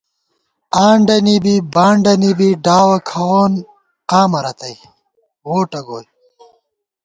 آنڈہ 0.85 1.17
نی 1.25 1.35
بی 1.43 1.55
بانڈَنی 1.73 2.31
بی 2.37 2.49
ڈاوَہ 2.65 2.97
کھاوون 3.09 3.53
قامہ 4.09 4.39
رتئ 4.45 4.75
ووٹہ 5.47 5.81
گوئی 5.87 6.07